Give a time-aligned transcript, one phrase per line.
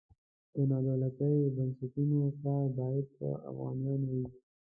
[0.53, 4.25] د نادولتي بنسټونو کار باید په افغانیو وي.